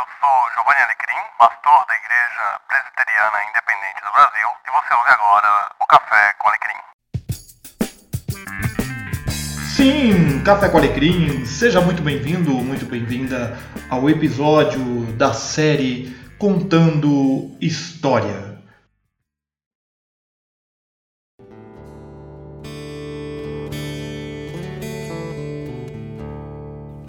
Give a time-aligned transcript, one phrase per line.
[0.00, 5.70] eu sou Giovanni Alecrim, pastor da Igreja Presbiteriana Independente do Brasil, e você ouve agora
[5.78, 6.80] o Café com Alecrim.
[9.76, 13.58] Sim, Café com Alecrim, seja muito bem-vindo, muito bem-vinda
[13.90, 18.58] ao episódio da série Contando História.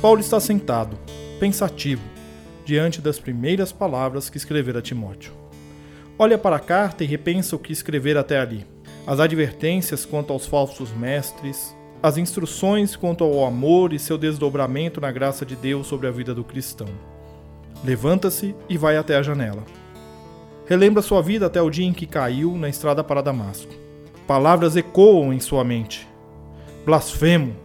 [0.01, 0.99] Paulo está sentado,
[1.39, 2.01] pensativo,
[2.65, 5.33] diante das primeiras palavras que escrevera Timóteo.
[6.17, 8.65] Olha para a carta e repensa o que escrever até ali.
[9.07, 15.11] As advertências quanto aos falsos mestres, as instruções quanto ao amor e seu desdobramento na
[15.11, 16.87] graça de Deus sobre a vida do cristão.
[17.83, 19.63] Levanta-se e vai até a janela.
[20.67, 23.73] Relembra sua vida até o dia em que caiu na estrada para Damasco.
[24.27, 26.07] Palavras ecoam em sua mente.
[26.85, 27.55] Blasfemo,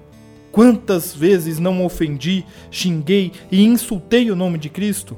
[0.56, 5.14] Quantas vezes não ofendi, xinguei e insultei o nome de Cristo?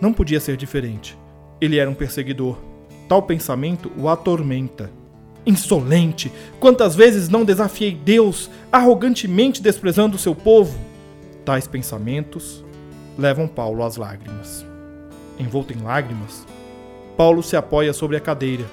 [0.00, 1.18] Não podia ser diferente.
[1.60, 2.56] Ele era um perseguidor.
[3.06, 4.90] Tal pensamento o atormenta.
[5.44, 6.32] Insolente!
[6.58, 10.78] Quantas vezes não desafiei Deus, arrogantemente desprezando o seu povo?
[11.44, 12.64] Tais pensamentos
[13.18, 14.64] levam Paulo às lágrimas.
[15.38, 16.46] Envolto em lágrimas,
[17.18, 18.64] Paulo se apoia sobre a cadeira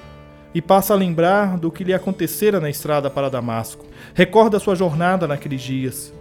[0.54, 3.84] e passa a lembrar do que lhe acontecera na estrada para Damasco.
[4.14, 6.12] Recorda sua jornada naqueles dias.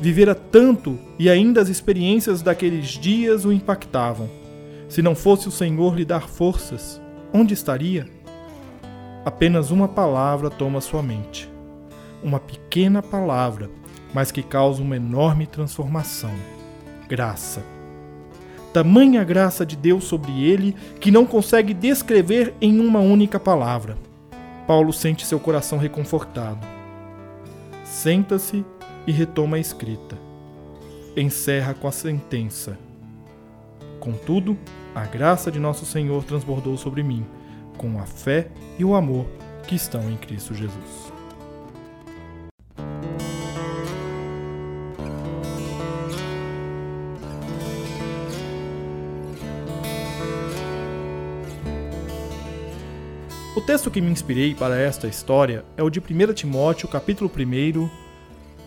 [0.00, 4.28] Vivera tanto e ainda as experiências daqueles dias o impactavam.
[4.88, 7.00] Se não fosse o Senhor lhe dar forças,
[7.32, 8.06] onde estaria?
[9.24, 11.50] Apenas uma palavra toma sua mente.
[12.22, 13.70] Uma pequena palavra,
[14.12, 16.34] mas que causa uma enorme transformação.
[17.08, 17.73] Graça
[18.74, 23.96] tamanha graça de Deus sobre ele que não consegue descrever em uma única palavra.
[24.66, 26.66] Paulo sente seu coração reconfortado.
[27.84, 28.64] Senta-se
[29.06, 30.18] e retoma a escrita.
[31.16, 32.76] Encerra com a sentença.
[34.00, 34.58] Contudo,
[34.92, 37.24] a graça de nosso Senhor transbordou sobre mim,
[37.78, 39.26] com a fé e o amor
[39.68, 41.13] que estão em Cristo Jesus.
[53.56, 57.88] O texto que me inspirei para esta história é o de 1 Timóteo, capítulo 1,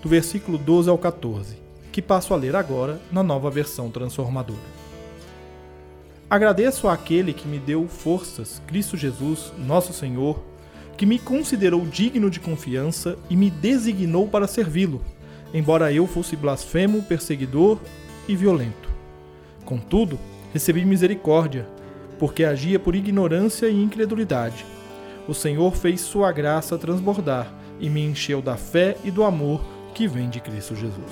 [0.01, 1.57] do versículo 12 ao 14,
[1.91, 4.61] que passo a ler agora na nova versão transformadora.
[6.29, 10.41] Agradeço àquele que me deu forças, Cristo Jesus, nosso Senhor,
[10.95, 15.01] que me considerou digno de confiança e me designou para servi-lo,
[15.53, 17.77] embora eu fosse blasfemo, perseguidor
[18.25, 18.89] e violento.
[19.65, 20.17] Contudo,
[20.53, 21.67] recebi misericórdia,
[22.17, 24.76] porque agia por ignorância e incredulidade
[25.27, 27.47] o Senhor fez sua graça transbordar
[27.79, 29.61] e me encheu da fé e do amor
[29.93, 31.11] que vem de Cristo Jesus.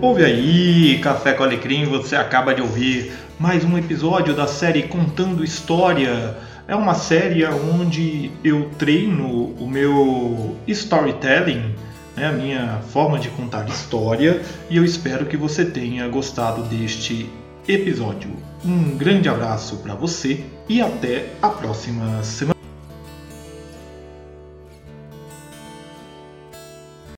[0.00, 5.42] Ouve aí, Café com Alecrim, você acaba de ouvir mais um episódio da série Contando
[5.42, 6.36] História.
[6.68, 11.74] É uma série onde eu treino o meu storytelling,
[12.16, 17.28] né, a minha forma de contar história, e eu espero que você tenha gostado deste
[17.68, 18.30] episódio.
[18.64, 22.57] Um grande abraço para você e até a próxima semana.